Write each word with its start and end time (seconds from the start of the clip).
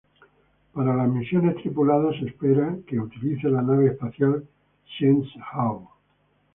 Para 0.73 0.95
las 0.95 1.09
misiones 1.09 1.57
tripuladas, 1.57 2.15
se 2.17 2.25
espera 2.25 2.75
que 2.87 2.99
utilice 2.99 3.47
la 3.51 3.61
nave 3.61 3.85
espacial 3.91 4.47
Shenzhou. 4.97 5.89